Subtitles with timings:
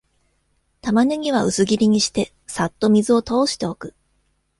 [0.81, 3.93] タマネギは薄切りにして、さっと水を通しておく